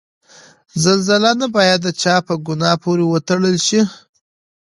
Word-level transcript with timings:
زلزله 0.83 1.31
نه 1.41 1.47
باید 1.55 1.79
د 1.83 1.87
چا 2.01 2.15
په 2.27 2.33
ګناه 2.45 2.75
پورې 2.83 3.03
وتړل 3.07 3.55
شي. 3.67 3.81